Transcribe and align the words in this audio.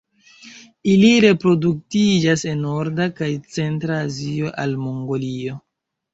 Ili 0.93 1.11
reproduktiĝas 1.25 2.47
en 2.53 2.65
norda 2.67 3.07
kaj 3.21 3.29
centra 3.59 4.01
Azio 4.09 4.53
al 4.65 4.77
Mongolio. 4.89 5.63